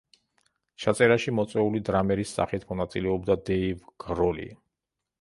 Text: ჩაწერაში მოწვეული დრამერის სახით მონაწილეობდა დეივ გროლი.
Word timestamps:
ჩაწერაში 0.85 1.33
მოწვეული 1.41 1.83
დრამერის 1.91 2.33
სახით 2.39 2.67
მონაწილეობდა 2.73 3.39
დეივ 3.53 3.89
გროლი. 4.09 4.53